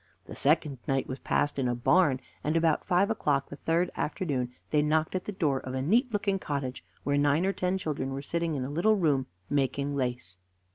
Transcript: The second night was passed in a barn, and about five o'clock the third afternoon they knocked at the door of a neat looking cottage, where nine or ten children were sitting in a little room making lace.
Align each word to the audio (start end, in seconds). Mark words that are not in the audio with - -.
The 0.25 0.35
second 0.35 0.79
night 0.87 1.05
was 1.07 1.19
passed 1.19 1.59
in 1.59 1.67
a 1.67 1.75
barn, 1.75 2.19
and 2.43 2.57
about 2.57 2.83
five 2.87 3.11
o'clock 3.11 3.49
the 3.49 3.55
third 3.57 3.91
afternoon 3.95 4.51
they 4.71 4.81
knocked 4.81 5.13
at 5.13 5.25
the 5.25 5.31
door 5.31 5.59
of 5.59 5.75
a 5.75 5.81
neat 5.83 6.11
looking 6.11 6.39
cottage, 6.39 6.83
where 7.03 7.19
nine 7.19 7.45
or 7.45 7.53
ten 7.53 7.77
children 7.77 8.11
were 8.11 8.23
sitting 8.23 8.55
in 8.55 8.65
a 8.65 8.69
little 8.71 8.95
room 8.95 9.27
making 9.47 9.95
lace. 9.95 10.39